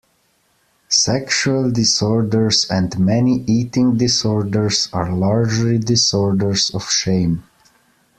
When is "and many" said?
2.71-3.43